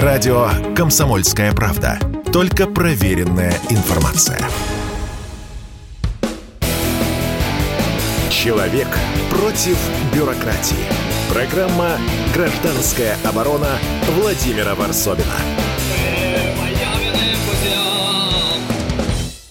[0.00, 1.98] Радио «Комсомольская правда».
[2.32, 4.38] Только проверенная информация.
[8.30, 8.88] Человек
[9.28, 9.76] против
[10.14, 10.88] бюрократии.
[11.30, 11.98] Программа
[12.34, 13.68] «Гражданская оборона»
[14.18, 15.26] Владимира Варсобина.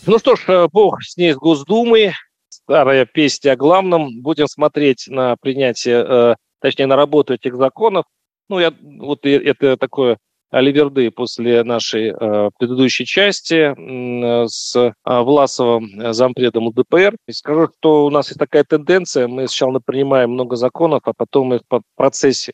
[0.07, 2.13] Ну что ж, э, бог с ней с Госдумой.
[2.49, 4.23] Старая песня о главном.
[4.23, 8.05] Будем смотреть на принятие, э, точнее, на работу этих законов.
[8.49, 10.17] Ну, я, вот это такое
[10.51, 17.15] Аливерды после нашей э, предыдущей части э, с э, Власовым, э, зампредом ЛДПР.
[17.27, 21.53] И скажу, что у нас есть такая тенденция, мы сначала принимаем много законов, а потом
[21.53, 22.51] их в процессе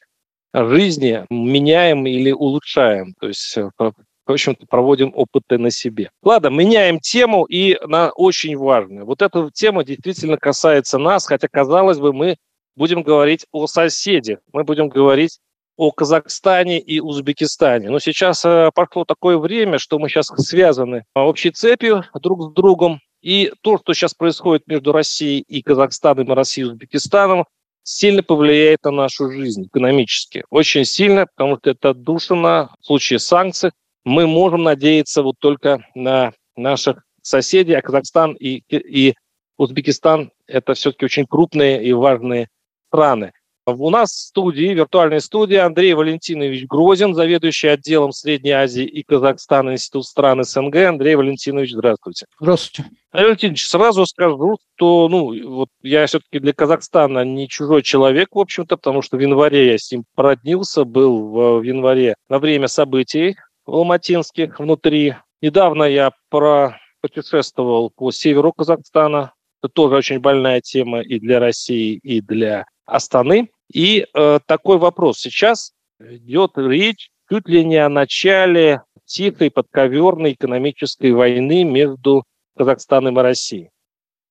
[0.54, 3.16] жизни меняем или улучшаем.
[3.20, 6.12] То есть э, в общем-то, проводим опыты на себе.
[6.22, 9.06] Ладно, меняем тему, и она очень важная.
[9.06, 12.36] Вот эта тема действительно касается нас, хотя, казалось бы, мы
[12.76, 15.40] будем говорить о соседях, мы будем говорить
[15.78, 17.90] о Казахстане и Узбекистане.
[17.90, 23.00] Но сейчас э, прошло такое время, что мы сейчас связаны общей цепью друг с другом.
[23.22, 27.46] И то, что сейчас происходит между Россией и Казахстаном, и Россией и Узбекистаном,
[27.84, 30.44] сильно повлияет на нашу жизнь экономически.
[30.50, 33.72] Очень сильно, потому что это отдушина в случае санкций.
[34.04, 39.14] Мы можем надеяться вот только на наших соседей, а Казахстан и, и
[39.58, 42.48] Узбекистан– это все-таки очень крупные и важные
[42.90, 43.32] страны.
[43.70, 49.72] У нас в студии, виртуальной студии, Андрей Валентинович Грозин, заведующий отделом Средней Азии и Казахстана
[49.72, 50.76] Институт стран СНГ.
[50.78, 52.28] Андрей Валентинович, здравствуйте.
[52.40, 52.90] Здравствуйте.
[53.12, 58.40] Андрей Валентинович, сразу скажу, что ну, вот я все-таки для Казахстана не чужой человек, в
[58.40, 63.36] общем-то, потому что в январе я с ним породнился, был в, январе на время событий
[63.66, 65.16] алматинских внутри.
[65.42, 69.34] Недавно я про путешествовал по северу Казахстана.
[69.62, 73.50] Это тоже очень больная тема и для России, и для Астаны.
[73.72, 75.20] И э, такой вопрос.
[75.20, 82.24] Сейчас идет речь чуть ли не о начале тихой подковерной экономической войны между
[82.58, 83.70] Казахстаном и Россией.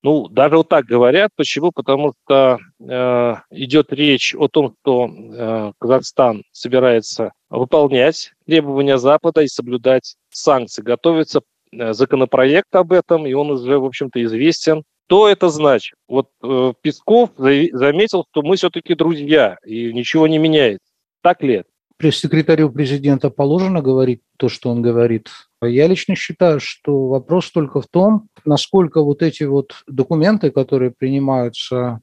[0.02, 1.30] Ну, даже вот так говорят.
[1.36, 1.72] Почему?
[1.72, 9.48] Потому что э, идет речь о том, что э, Казахстан собирается выполнять требования Запада и
[9.48, 10.82] соблюдать санкции.
[10.82, 11.40] Готовится
[11.72, 14.84] э, законопроект об этом, и он уже, в общем-то, известен.
[15.06, 15.96] Что это значит?
[16.08, 20.86] Вот э, Песков заметил, что мы все-таки друзья, и ничего не меняется.
[21.22, 21.68] Так ли это?
[21.96, 25.30] Пресс-секретарю президента положено говорить то, что он говорит.
[25.62, 32.00] Я лично считаю, что вопрос только в том, насколько вот эти вот документы, которые принимаются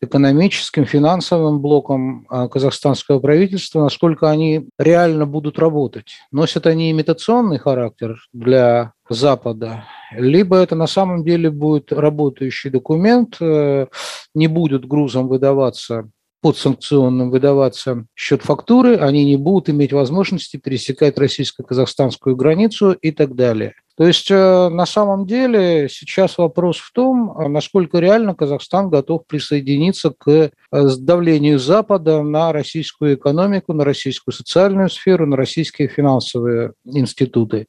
[0.00, 6.16] экономическим, финансовым блоком а, казахстанского правительства, насколько они реально будут работать.
[6.30, 13.86] Носят они имитационный характер для Запада, либо это на самом деле будет работающий документ, э,
[14.34, 16.08] не будет грузом выдаваться
[16.44, 23.72] подсанкционным выдаваться счет фактуры, они не будут иметь возможности пересекать российско-казахстанскую границу и так далее.
[23.96, 30.10] То есть э, на самом деле сейчас вопрос в том, насколько реально Казахстан готов присоединиться
[30.10, 37.66] к э, давлению Запада на российскую экономику, на российскую социальную сферу, на российские финансовые институты.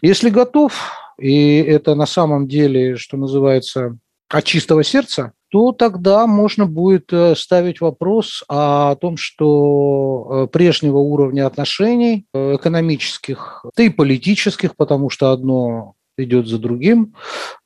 [0.00, 0.72] Если готов,
[1.18, 3.98] и это на самом деле, что называется,
[4.28, 10.98] от чистого сердца, то тогда можно будет э, ставить вопрос о том, что э, прежнего
[10.98, 17.14] уровня отношений э, экономических, да и политических, потому что одно идет за другим,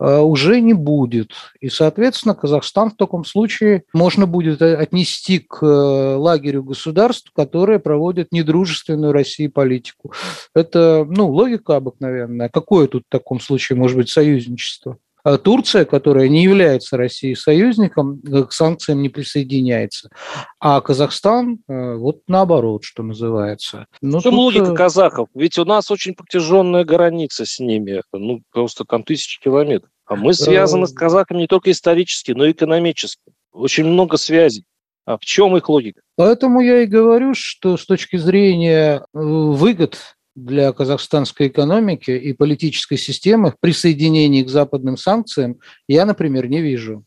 [0.00, 1.30] уже не будет.
[1.60, 9.12] И, соответственно, Казахстан в таком случае можно будет отнести к лагерю государств, которые проводят недружественную
[9.12, 10.12] России политику.
[10.52, 12.48] Это, ну, логика обыкновенная.
[12.48, 14.98] Какое тут в таком случае может быть союзничество?
[15.22, 20.10] А Турция, которая не является Россией союзником, к санкциям не присоединяется.
[20.58, 23.86] А Казахстан, э, вот наоборот, что называется.
[24.00, 24.38] Ну, в чем тут...
[24.38, 25.28] логика э, казахов?
[25.34, 28.02] Ведь у нас очень протяженная граница с ними.
[28.12, 29.90] Ну, просто там тысячи километров.
[30.06, 33.22] А мы связаны с э, казахами не только исторически, но и экономически.
[33.52, 34.64] Очень много связей.
[35.06, 36.00] А в чем их логика?
[36.16, 39.98] Поэтому я и говорю, что с точки зрения выгод
[40.34, 47.04] для казахстанской экономики и политической системы в присоединении к западным санкциям я, например, не вижу.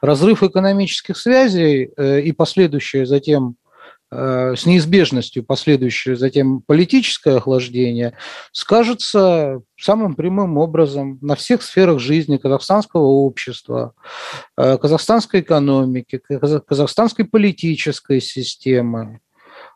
[0.00, 3.56] Разрыв экономических связей э, и последующее затем
[4.12, 8.16] э, с неизбежностью последующее затем политическое охлаждение
[8.52, 13.94] скажется самым прямым образом на всех сферах жизни казахстанского общества,
[14.56, 16.20] э, казахстанской экономики,
[16.68, 19.20] казахстанской политической системы,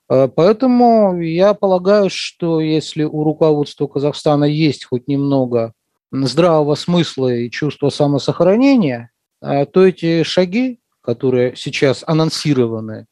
[0.09, 5.75] поэтому я полагаю, что если у руководства Казахстана есть хоть немного
[6.11, 9.11] здравого смысла и чувства самосохранения,
[9.43, 13.07] э, то эти шаги, которые сейчас анонсированы,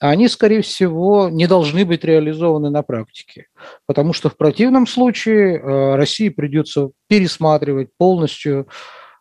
[0.00, 3.46] они, скорее всего, не должны быть реализованы на практике.
[3.86, 8.66] Потому что в противном случае э, России придется пересматривать полностью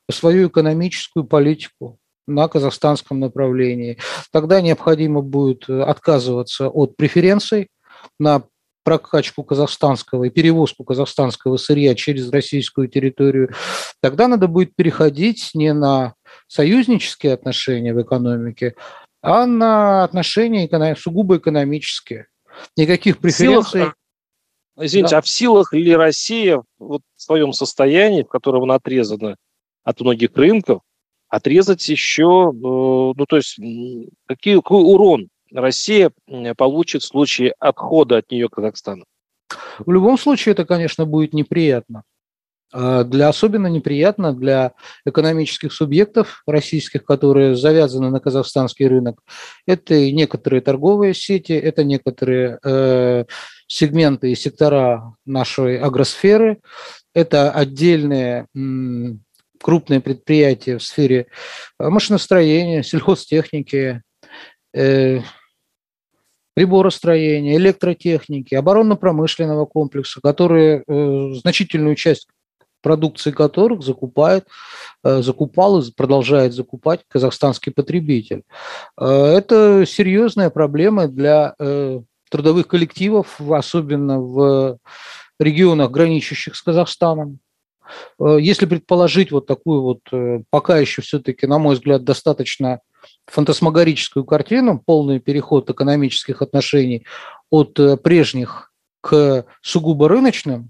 [0.10, 2.00] свою экономическую политику
[2.34, 3.98] на казахстанском направлении.
[4.32, 7.70] Тогда необходимо будет отказываться от преференций
[8.20, 8.44] на
[8.84, 13.54] прокачку казахстанского и перевозку казахстанского сырья через российскую территорию,
[14.02, 16.16] тогда надо будет переходить не на
[16.48, 18.76] союзнические отношения в экономике,
[19.22, 22.28] а на отношения сугубо экономические.
[22.76, 23.82] Никаких преференций.
[23.82, 23.96] Силах,
[24.80, 25.18] извините, да.
[25.20, 29.36] а в силах ли Россия вот в своем состоянии, в котором она отрезана
[29.84, 30.82] от многих рынков,
[31.32, 33.58] отрезать еще, э, ну то есть
[34.28, 36.12] какие, какой урон Россия
[36.58, 39.06] получит в случае отхода от нее Казахстана?
[39.80, 42.04] В любом случае это, конечно, будет неприятно.
[42.74, 44.74] А для особенно неприятно для
[45.06, 49.22] экономических субъектов российских, которые завязаны на казахстанский рынок.
[49.66, 53.26] Это и некоторые торговые сети, это некоторые э,
[53.68, 56.60] сегменты и сектора нашей агросферы,
[57.14, 58.48] это отдельные
[59.62, 61.28] крупные предприятия в сфере
[61.80, 64.02] машиностроения, сельхозтехники,
[64.74, 65.20] э,
[66.54, 72.28] приборостроения, электротехники, оборонно-промышленного комплекса, которые э, значительную часть
[72.82, 74.48] продукции которых закупает,
[75.04, 78.44] э, закупал и продолжает закупать казахстанский потребитель.
[79.00, 84.78] Э, это серьезная проблема для э, трудовых коллективов, особенно в
[85.40, 87.40] регионах, граничащих с Казахстаном.
[88.20, 90.00] Если предположить вот такую вот,
[90.50, 92.80] пока еще все-таки, на мой взгляд, достаточно
[93.28, 97.06] фантасмагорическую картину, полный переход экономических отношений
[97.50, 98.72] от прежних
[99.02, 100.70] к сугубо рыночным,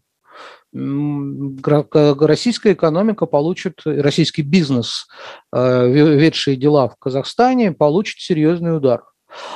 [0.74, 5.08] российская экономика получит, российский бизнес,
[5.54, 9.04] э, ведшие дела в Казахстане, получит серьезный удар.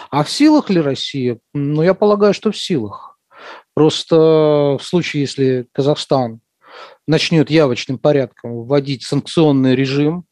[0.09, 1.39] А в силах ли Россия?
[1.53, 3.17] Ну, я полагаю, что в силах.
[3.73, 6.39] Просто в случае, если Казахстан
[7.07, 10.25] начнет явочным порядком вводить санкционный режим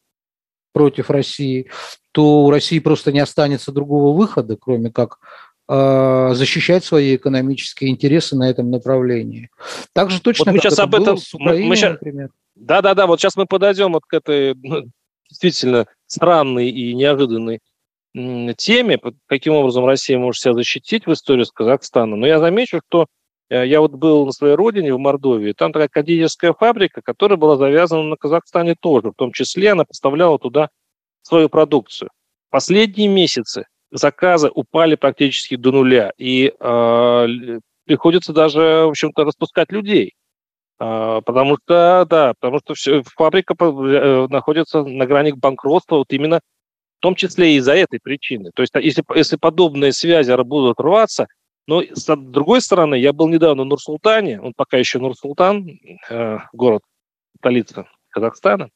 [0.74, 1.70] против России,
[2.12, 5.20] то у России просто не останется другого выхода, кроме как
[5.68, 9.50] а, защищать свои экономические интересы на этом направлении.
[9.94, 12.30] Также точно вот мы сейчас об этом, с Украиной, мы, сейчас, например.
[12.56, 13.08] Да, да, да.
[13.08, 14.90] Вот сейчас мы подойдем вот к этой ну,
[15.30, 17.60] действительно странной и неожиданной
[18.58, 22.20] теме, каким образом Россия может себя защитить в истории с Казахстаном.
[22.20, 23.08] Но я замечу, что
[23.62, 28.04] я вот был на своей родине, в Мордовии, там такая кондитерская фабрика, которая была завязана
[28.04, 30.70] на Казахстане тоже, в том числе она поставляла туда
[31.22, 32.10] свою продукцию.
[32.50, 37.28] Последние месяцы заказы упали практически до нуля, и э,
[37.86, 40.14] приходится даже, в общем-то, распускать людей.
[40.80, 46.42] Э, потому что, да, потому что все, фабрика э, находится на грани банкротства вот именно
[47.00, 48.52] в том числе и из-за этой причины.
[48.56, 51.28] То есть если, если подобные связи будут рваться,
[51.68, 55.68] но с другой стороны, я был недавно в Нур-Султане, он пока еще Нур-Султан,
[56.10, 56.82] э, город,
[57.38, 58.70] столица Казахстана,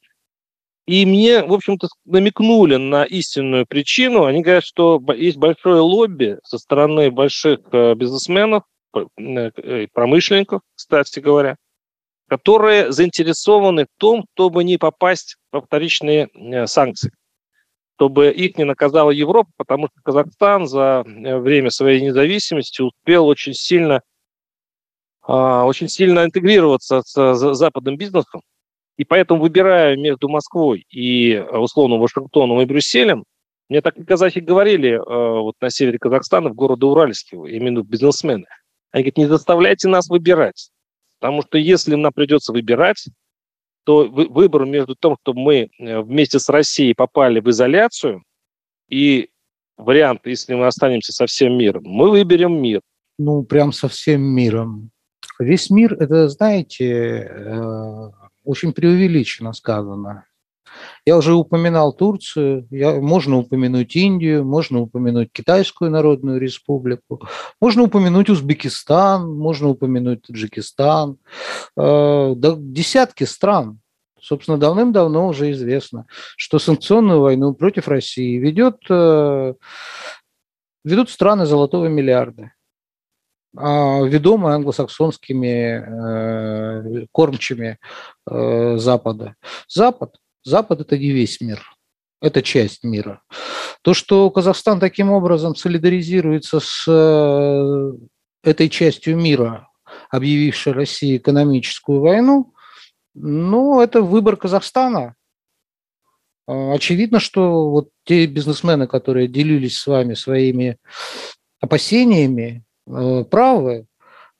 [0.87, 4.23] и мне, в общем-то, намекнули на истинную причину.
[4.23, 8.63] Они говорят, что есть большое лобби со стороны больших э, бизнесменов,
[8.95, 11.57] э, промышленников, кстати говоря,
[12.29, 17.11] которые заинтересованы в том, чтобы не попасть во вторичные э, санкции,
[17.97, 24.01] чтобы их не наказала Европа, потому что Казахстан за время своей независимости успел очень сильно,
[25.23, 28.41] а, очень сильно интегрироваться с западным бизнесом,
[28.97, 33.23] и поэтому, выбирая между Москвой и, э, условно, Вашингтоном и Брюсселем,
[33.69, 34.99] мне так казахи говорили э,
[35.39, 38.45] вот на севере Казахстана, в городе Уральске, именно бизнесмены.
[38.91, 40.69] Они говорят, не заставляйте нас выбирать.
[41.19, 43.05] Потому что если нам придется выбирать,
[43.87, 48.21] то выбор между тем, что мы э, вместе с Россией попали в изоляцию,
[48.89, 49.29] и
[49.77, 52.81] вариант, если мы останемся со всем миром, мы выберем мир.
[53.17, 54.91] Ну, прям со всем миром.
[55.39, 57.31] Весь мир, это, знаете,
[58.43, 60.25] очень преувеличенно сказано.
[61.05, 67.21] Я уже упоминал Турцию, я, можно упомянуть Индию, можно упомянуть Китайскую Народную Республику,
[67.61, 71.17] можно упомянуть Узбекистан, можно упомянуть Таджикистан,
[71.77, 73.79] э, да, десятки стран.
[74.19, 76.05] Собственно, давным-давно уже известно,
[76.35, 79.53] что санкционную войну против России ведет, э,
[80.83, 82.51] ведут страны золотого миллиарда.
[83.55, 87.77] А, ведомы англосаксонскими э, кормчими
[88.29, 89.35] э, Запада.
[89.67, 90.15] Запад,
[90.47, 91.61] Запад– это не весь мир,
[92.21, 93.21] это часть мира.
[93.81, 97.91] То, что Казахстан таким образом солидаризируется с э,
[98.43, 99.69] этой частью мира,
[100.09, 102.53] объявившей России экономическую войну,
[103.13, 105.15] ну, это выбор Казахстана.
[106.47, 110.77] Очевидно, что вот те бизнесмены, которые делились с вами своими
[111.59, 113.85] опасениями правы.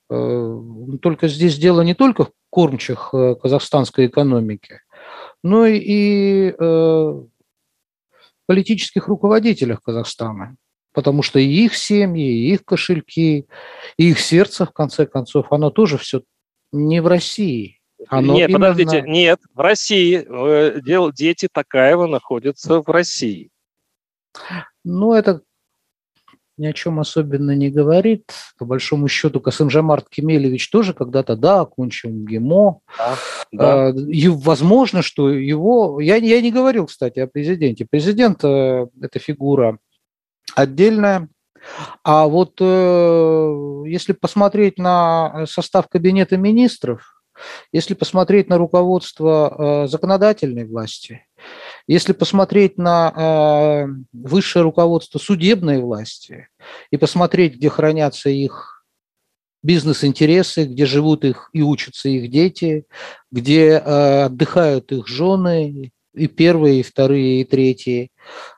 [0.08, 3.12] Только здесь дело не только в кормчих
[3.42, 4.80] казахстанской экономики,
[5.42, 6.52] но и
[8.46, 10.56] политических руководителях Казахстана
[10.98, 13.46] потому что и их семьи, и их кошельки,
[13.96, 16.22] и их сердце, в конце концов, оно тоже все
[16.72, 17.78] не в России.
[18.08, 18.72] Оно нет, именно...
[18.72, 20.26] подождите, нет, в России.
[20.28, 20.80] Э,
[21.12, 23.50] дети Такаева находятся в России.
[24.84, 25.42] Ну, это
[26.58, 28.32] ни о чем особенно не говорит.
[28.58, 32.80] По большому счету, Касымжамарт Кемелевич тоже когда-то, да, окончил ГИМО.
[33.52, 34.00] Да, да.
[34.10, 36.00] И возможно, что его...
[36.00, 37.86] Я, я не говорил, кстати, о президенте.
[37.88, 39.78] Президент э,– это фигура
[40.54, 41.28] отдельная.
[42.04, 47.22] А вот э, если посмотреть на состав кабинета министров,
[47.72, 51.26] если посмотреть на руководство э, законодательной власти,
[51.88, 56.48] если посмотреть на э, высшее руководство судебной власти
[56.90, 58.84] и посмотреть, где хранятся их
[59.62, 62.86] бизнес-интересы, где живут их и учатся их дети,
[63.32, 68.10] где э, отдыхают их жены, и первые, и вторые, и третьи,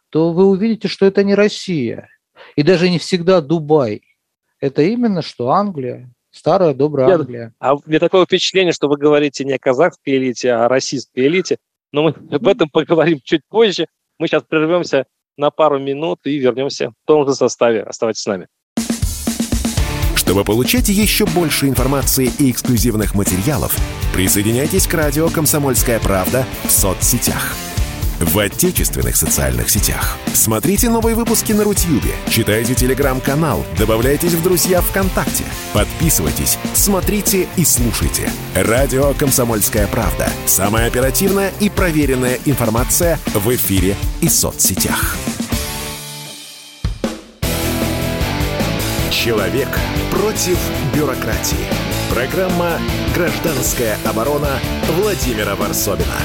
[0.08, 2.08] то вы увидите, что это не Россия.
[2.56, 4.02] И даже не всегда Дубай.
[4.60, 7.54] Это именно что Англия, старая добрая Англия.
[7.60, 11.58] А мне такое впечатление, что вы говорите не о казахской элите, а о российской элите.
[11.92, 13.86] Но мы об этом поговорим чуть позже.
[14.18, 15.06] Мы сейчас прервемся
[15.36, 17.82] на пару минут и вернемся в том же составе.
[17.82, 18.48] Оставайтесь с нами.
[20.14, 23.76] Чтобы получать еще больше информации и эксклюзивных материалов,
[24.14, 27.56] присоединяйтесь к радио «Комсомольская правда» в соцсетях–
[28.20, 30.18] в отечественных социальных сетях.
[30.34, 38.30] Смотрите новые выпуски на Рутьюбе, читайте телеграм-канал, добавляйтесь в друзья ВКонтакте, подписывайтесь, смотрите и слушайте.
[38.54, 40.28] Радио «Комсомольская правда».
[40.46, 45.16] Самая оперативная и проверенная информация в эфире и соцсетях.
[49.10, 49.68] Человек
[50.10, 50.58] против
[50.94, 51.56] бюрократии.
[52.10, 52.78] Программа
[53.14, 54.58] «Гражданская оборона»
[54.96, 56.16] Владимира Варсобина.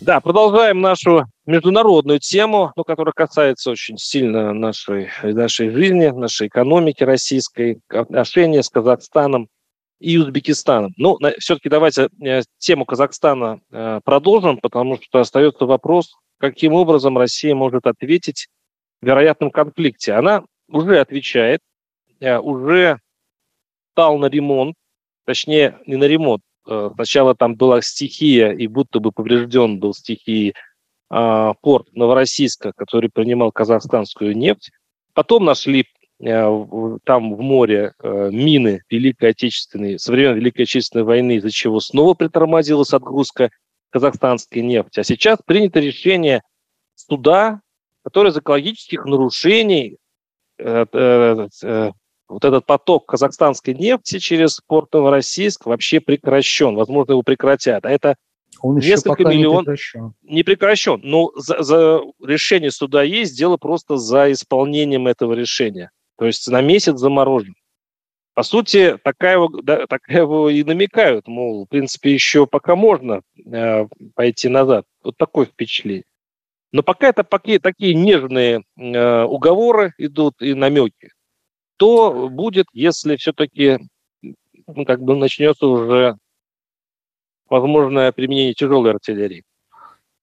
[0.00, 7.02] Да, продолжаем нашу международную тему, ну, которая касается очень сильно нашей, нашей жизни, нашей экономики
[7.02, 9.48] российской, отношения с Казахстаном
[9.98, 10.94] и Узбекистаном.
[10.96, 17.54] Ну, все-таки давайте э, тему Казахстана э, продолжим, потому что остается вопрос, каким образом Россия
[17.54, 18.48] может ответить
[19.02, 20.14] в вероятном конфликте.
[20.14, 21.60] Она уже отвечает,
[22.20, 23.00] э, уже
[23.92, 24.76] стал на ремонт,
[25.26, 26.40] точнее, не на ремонт,
[26.94, 30.54] сначала там была стихия, и будто бы поврежден был стихией
[31.08, 34.70] а, порт Новороссийска, который принимал казахстанскую нефть.
[35.12, 35.86] Потом нашли
[36.20, 41.80] э, там в море э, мины Великой Отечественной, со времен Великой Отечественной войны, из-за чего
[41.80, 43.50] снова притормозилась отгрузка
[43.90, 45.00] казахстанской нефти.
[45.00, 46.42] А сейчас принято решение
[46.94, 47.60] суда,
[48.04, 49.96] которое из экологических нарушений
[52.40, 56.74] вот этот поток казахстанской нефти через порт Новороссийск вообще прекращен.
[56.74, 57.84] Возможно, его прекратят.
[57.84, 58.16] А это
[58.60, 59.60] он несколько миллионов...
[59.60, 60.14] Не прекращен.
[60.22, 61.00] Не прекращен.
[61.02, 65.90] Но за, за решение суда есть, дело просто за исполнением этого решения.
[66.18, 67.54] То есть на месяц заморожен.
[68.34, 73.86] По сути, такая, да, такая его и намекают, мол, в принципе, еще пока можно э,
[74.14, 74.86] пойти назад.
[75.02, 76.04] Вот такое впечатление.
[76.72, 81.10] Но пока это пока, такие нежные э, уговоры идут и намеки
[81.80, 83.78] что будет, если все-таки
[84.22, 86.16] ну, как бы начнется уже
[87.48, 89.44] возможное применение тяжелой артиллерии?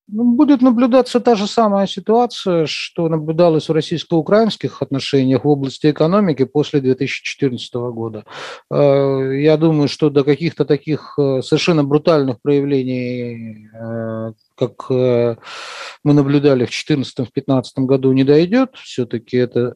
[0.07, 6.45] Ну, будет наблюдаться та же самая ситуация, что наблюдалась в российско-украинских отношениях в области экономики
[6.45, 8.23] после 2014 года.
[8.71, 16.65] Э, я думаю, что до каких-то таких э, совершенно брутальных проявлений, э, как мы наблюдали
[16.65, 18.75] в 2014-2015 году, не дойдет.
[18.75, 19.75] Все-таки это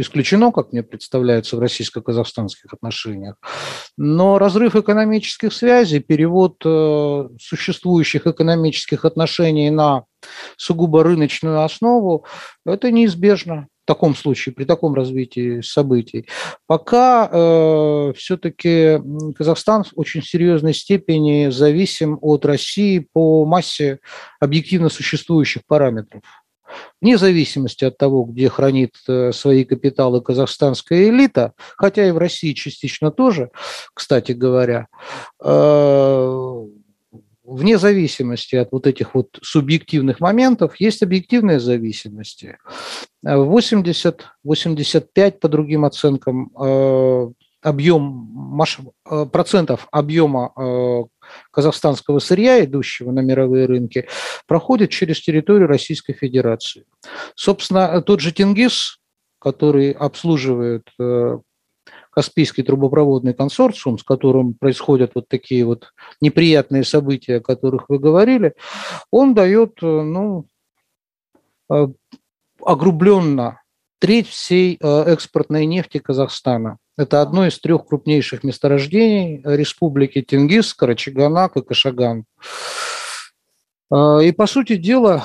[0.00, 3.36] исключено, как мне представляется, в российско-казахстанских отношениях.
[3.96, 10.04] Но разрыв экономических связей, перевод э, существующих экономических отношений на
[10.56, 12.24] сугубо рыночную основу,
[12.64, 16.26] это неизбежно в таком случае, при таком развитии событий.
[16.66, 19.00] Пока э, все-таки
[19.36, 24.00] Казахстан в очень серьезной степени зависим от России по массе
[24.40, 26.22] объективно существующих параметров
[27.00, 32.52] вне зависимости от того, где хранит э, свои капиталы казахстанская элита, хотя и в России
[32.52, 33.50] частично тоже,
[33.94, 34.88] кстати говоря,
[35.42, 36.66] э,
[37.46, 42.58] вне зависимости от вот этих вот субъективных моментов есть объективные зависимости.
[43.24, 47.28] 80-85 по другим оценкам э,
[47.66, 48.58] объем,
[49.32, 51.08] процентов объема
[51.50, 54.08] казахстанского сырья, идущего на мировые рынки,
[54.46, 56.84] проходит через территорию Российской Федерации.
[57.34, 58.98] Собственно, тот же Тенгиз,
[59.38, 60.88] который обслуживает
[62.16, 65.92] Каспийский трубопроводный консорциум, с которым происходят вот такие вот
[66.22, 68.54] неприятные события, о которых вы говорили,
[69.10, 70.46] он дает, э, ну,
[71.70, 71.88] э,
[72.64, 73.60] огрубленно
[73.98, 76.78] треть всей э, экспортной нефти Казахстана.
[76.96, 82.24] Это одно из трех крупнейших месторождений республики Тенгиз, Карачаганак и Кашаган.
[83.92, 85.24] И, по сути дела,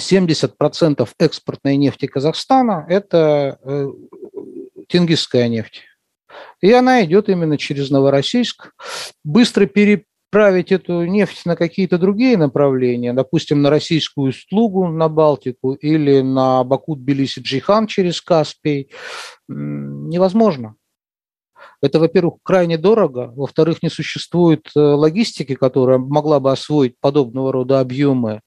[0.00, 3.58] 70% экспортной нефти Казахстана– это
[4.88, 5.82] Тенгизская нефть.
[6.60, 8.72] И она идет именно через Новороссийск.
[9.24, 9.66] Быстро
[10.36, 16.62] переправить эту нефть на какие-то другие направления, допустим, на российскую услугу на Балтику или на
[16.62, 18.90] Баку-Тбилиси-Джихан через Каспий,
[19.48, 20.74] невозможно.
[21.80, 27.80] Это, во-первых, крайне дорого, во-вторых, не существует э, логистики, которая могла бы освоить подобного рода
[27.80, 28.40] объемы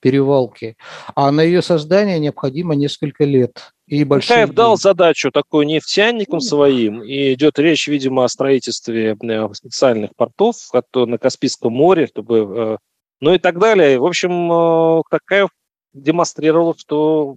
[0.00, 0.76] перевалки,
[1.14, 3.72] а на ее создание необходимо несколько лет.
[3.86, 9.54] И большие Каев дал задачу такой нефтяникам своим, и идет речь, видимо, о строительстве э,
[9.54, 10.56] специальных портов
[10.94, 12.76] на Каспийском море, чтобы, э,
[13.20, 14.00] ну и так далее.
[14.00, 17.36] В общем, Такаев э, демонстрировал, что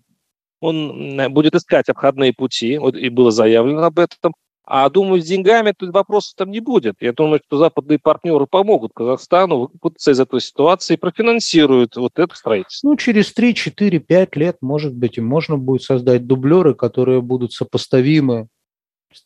[0.60, 4.34] он будет искать обходные пути, и было заявлено об этом,
[4.72, 6.98] а думаю, с деньгами тут вопросов там не будет.
[7.00, 12.36] Я думаю, что западные партнеры помогут Казахстану выкупиться из этой ситуации и профинансируют вот это
[12.36, 12.90] строительство.
[12.90, 17.52] Ну, через 3, 4, 5 лет, может быть, и можно будет создать дублеры, которые будут
[17.52, 18.48] сопоставимы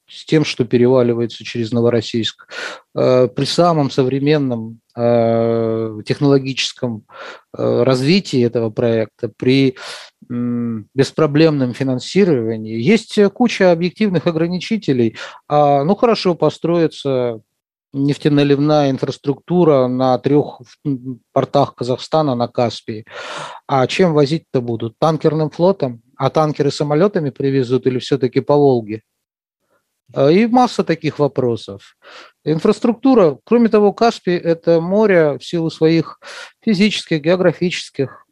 [0.08, 2.48] с тем, что переваливается через Новороссийск.
[2.96, 7.04] Э, при самом современном э, технологическом
[7.58, 9.76] э, развитии этого проекта, при
[10.94, 15.16] беспроблемном финансировании, есть куча объективных ограничителей.
[15.48, 17.42] А, ну, хорошо, построится
[17.94, 20.62] нефтеналивная инфраструктура на трех
[21.32, 23.06] портах Казахстана на Каспии.
[23.68, 24.98] А чем возить-то будут?
[24.98, 26.02] Танкерным флотом?
[26.18, 29.04] А танкеры самолетами привезут или все-таки по Волге?
[30.14, 31.96] А, и масса таких вопросов.
[32.44, 36.20] Инфраструктура, кроме того, Каспий– это море в силу своих
[36.62, 38.26] физических, географических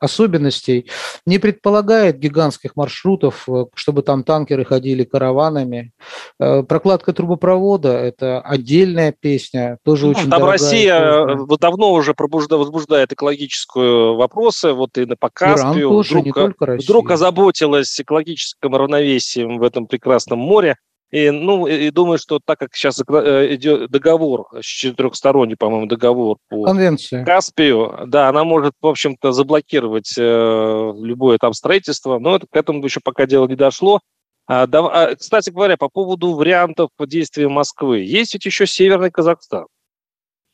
[0.00, 0.90] особенностей,
[1.26, 5.92] не предполагает гигантских маршрутов, э, чтобы там танкеры ходили караванами.
[6.40, 11.58] Э, прокладка трубопровода– это отдельная песня, тоже ну, очень Там Россия песня.
[11.58, 15.60] давно уже пробуждает, возбуждает экологические вопросы, вот и на Покаспию.
[15.60, 16.84] Иран тоже, вдруг, не только Россия.
[16.84, 20.76] Вдруг озаботилась экологическим равновесием в этом прекрасном море.
[21.10, 26.64] И, ну, и думаю, что так как сейчас э, идет договор, четырехсторонний, по-моему, договор по
[26.64, 27.24] Конвенция.
[27.24, 32.84] Каспию, да, она может, в общем-то, заблокировать э, любое там строительство, но это, к этому
[32.84, 34.00] еще пока дело не дошло.
[34.46, 38.00] А, да, а, кстати говоря, по поводу вариантов действия Москвы.
[38.00, 39.66] Есть ведь еще Северный Казахстан.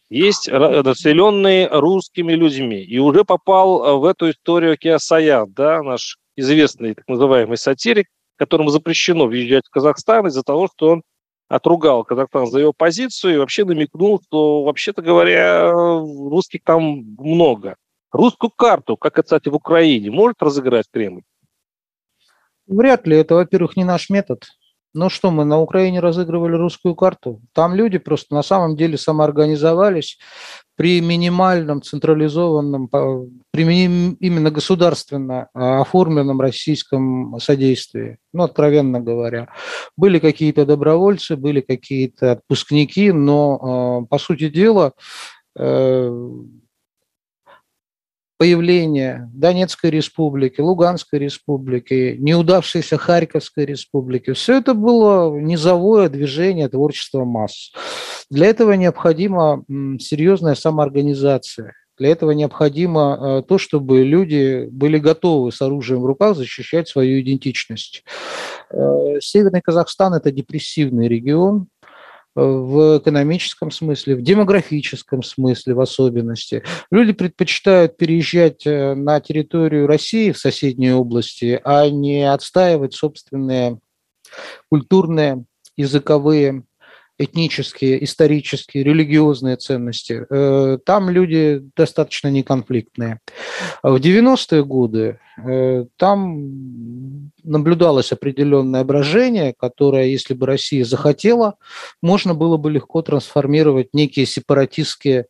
[0.09, 2.83] Есть населенные русскими людьми.
[2.83, 8.71] И уже попал э, в эту историю Киасаян, да, наш известный так называемый сатирик, которому
[8.71, 11.03] запрещено въезжать в Казахстан из-за того, что он
[11.49, 17.77] отругал Казахстан за его позицию и вообще намекнул, что, вообще-то говоря, русских там много.
[18.13, 21.23] Русскую карту, как, кстати, в Украине, может разыграть Кремль?
[22.67, 23.17] Вряд ли.
[23.17, 24.45] Это, во-первых, не наш метод.
[24.97, 27.43] Ну что, мы на Украине разыгрывали русскую карту.
[27.53, 30.19] Там люди просто на самом деле самоорганизовались
[30.75, 32.89] при минимальном централизованном,
[33.51, 39.49] при именно государственно а, оформленном российском содействии, ну, откровенно говоря.
[39.99, 44.93] Были какие-то добровольцы, были какие-то отпускники, но, а, по сути дела,
[45.59, 46.31] э,
[48.39, 57.73] появление Донецкой республики, Луганской республики, неудавшейся Харьковской республики, все это было низовое движение творчества масс.
[58.31, 59.65] Для этого необходима
[59.99, 61.73] серьезная самоорганизация.
[61.99, 67.23] Для этого необходимо э, то, чтобы люди были готовы с оружием в руках защищать свою
[67.23, 68.05] идентичность.
[68.71, 71.69] Э, Северный Казахстан– это депрессивный регион,
[72.37, 76.63] в экономическом смысле, в демографическом смысле в особенности.
[76.91, 83.79] Люди предпочитают переезжать э, на территорию России в соседние области, а не отстаивать собственные
[84.69, 85.45] культурные,
[85.77, 86.65] языковые
[87.19, 90.27] этнические, исторические, религиозные ценности.
[90.29, 93.21] Э, там люди достаточно неконфликтные.
[93.83, 101.57] В 90-е годы э, там наблюдалось определенное брожение, которое, если бы Россия захотела,
[102.03, 105.27] можно было бы легко трансформировать некие сепаратистские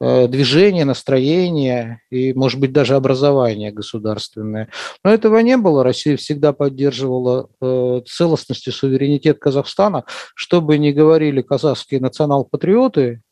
[0.00, 4.68] Э, движение, настроение и, может быть, даже образование государственное.
[5.02, 5.82] Но этого не было.
[5.82, 10.04] Россия всегда поддерживала э, целостность и суверенитет Казахстана.
[10.36, 13.22] Что бы ни говорили казахские национал-патриоты,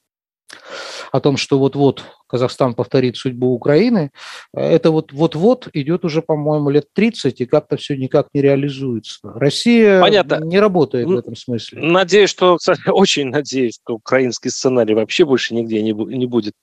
[1.12, 4.10] о том, что вот-вот Казахстан повторит судьбу Украины,
[4.54, 9.18] э, это вот вот-вот идет уже, по-моему, лет 30, и как-то все никак не реализуется.
[9.22, 10.40] Россия Понятно.
[10.44, 11.82] не работает в этом смысле.
[11.82, 16.54] Надеюсь, что, кстати, очень надеюсь, что украинский сценарий вообще больше нигде не, не будет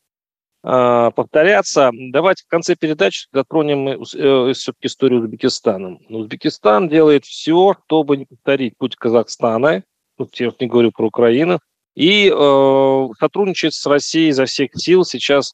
[0.66, 1.92] а, повторяться.
[1.94, 5.98] Давайте в конце передачи затронем э, все-таки историю Узбекистана.
[6.08, 9.84] Узбекистан делает все, чтобы не повторить путь Казахстана,
[10.18, 11.60] тут я не говорю про Украину,
[11.96, 15.06] и э, сотрудничает с Россией изо всех сил.
[15.06, 15.54] Сейчас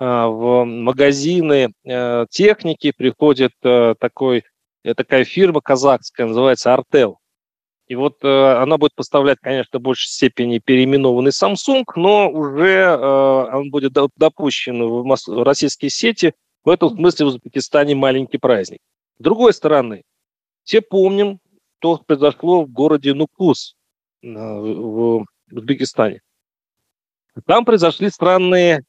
[0.00, 4.44] э, в магазины э, техники приходит э, такой,
[4.82, 7.18] э, такая фирма казахская, называется «Артел».
[7.88, 13.56] И вот э, она будет поставлять, конечно, в большей степени переименованный Samsung, но уже э,
[13.56, 16.34] он будет допущен в, российские сети.
[16.64, 18.80] В этом смысле в Узбекистане маленький праздник.
[19.20, 20.02] С другой стороны,
[20.64, 21.38] все помним,
[21.78, 23.76] что произошло в городе Нукус
[24.24, 26.20] э, в в Узбекистане.
[27.46, 28.82] Там произошли странные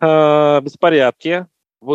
[0.00, 1.46] э, беспорядки,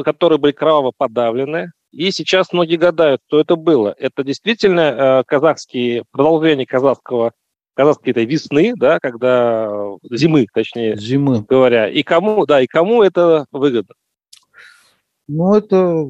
[0.04, 1.72] которые были кроваво подавлены.
[1.92, 3.96] И сейчас многие гадают, что это было.
[3.98, 7.34] Это действительно э, казахские, продолжение казахского,
[7.74, 9.72] казахской этой весны, да, когда
[10.12, 11.44] зимы, точнее зимы.
[11.48, 11.90] говоря.
[11.90, 13.96] И кому, да, и кому это выгодно?
[15.28, 16.08] Ну, это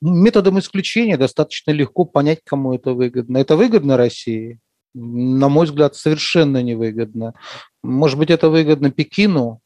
[0.00, 3.38] методом исключения достаточно легко понять, кому это выгодно.
[3.38, 4.58] Это выгодно России?
[4.94, 7.34] На мой взгляд, совершенно невыгодно.
[7.82, 9.60] Может быть, это выгодно Пекину?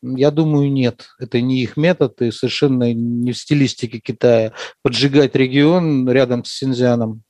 [0.00, 1.08] Я думаю, нет.
[1.18, 4.52] Это не их метод и совершенно не в стилистике Китая.
[4.82, 7.22] Поджигать регион рядом с Синьцзяном.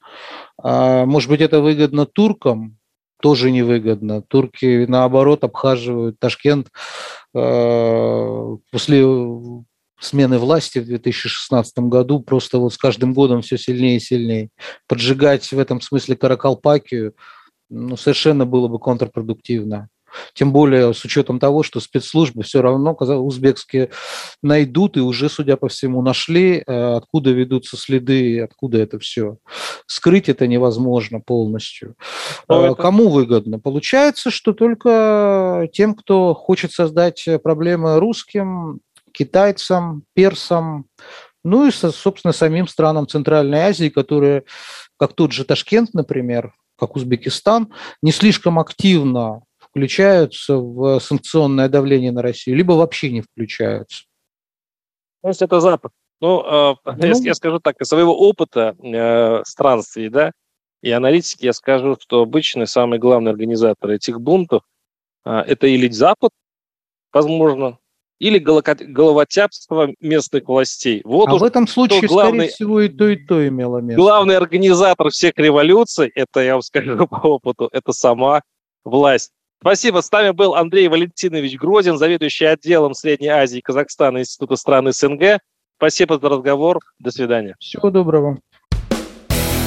[0.63, 2.77] А, может быть, это выгодно туркам?
[3.21, 4.23] Тоже невыгодно.
[4.23, 6.69] Турки, наоборот, обхаживают Ташкент
[7.35, 9.05] а, после
[10.01, 14.51] смены власти в 2016 году просто вот с каждым годом все сильнее и сильнее.
[14.87, 17.15] Поджигать в этом смысле Каракалпакию
[17.71, 19.89] ну, совершенно было бы контрпродуктивно.
[20.33, 23.91] Тем более с учетом того, что спецслужбы все равно узбекские
[24.43, 29.37] найдут и уже, судя по всему, нашли, э, откуда ведутся следы, откуда это все.
[29.87, 31.95] Скрыть это невозможно полностью.
[32.49, 32.83] Но э, это...
[32.83, 33.59] Кому выгодно?
[33.59, 38.81] Получается, что только тем, кто хочет создать проблемы русским,
[39.19, 40.87] китайцам, персам,
[41.45, 44.45] ну и, собственно, самим странам Центральной Азии, которые,
[44.99, 52.23] как тот же Ташкент, например, как Узбекистан, не слишком активно включаются в санкционное давление на
[52.23, 54.05] Россию, либо вообще не включаются.
[55.23, 55.93] То есть это Запад.
[56.21, 60.33] Ну, э, ну я скажу так, из своего опыта э, странствий, да,
[60.83, 64.63] и аналитики я скажу, что обычно самый главный организатор этих бунтов
[65.25, 66.31] э, это или Запад,
[67.13, 67.79] возможно,
[68.19, 71.03] или головотяпство местных властей.
[71.05, 74.01] Вот а в этом случае, главный, скорее всего, и то, и то имело место.
[74.01, 78.43] Главный организатор всех революций, это я вам скажу по опыту, это сама
[78.85, 79.31] власть.
[79.61, 80.01] Спасибо.
[80.01, 85.41] С нами был Андрей Валентинович Грозин, заведующий отделом Средней Азии и Казахстана Института стран СНГ.
[85.77, 86.81] Спасибо за разговор.
[86.99, 87.57] До свидания.
[87.59, 88.39] Всего доброго.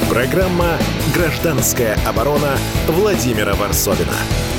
[0.09, 0.77] Программа
[1.15, 4.50] «Гражданская оборона» Владимира Варсовина.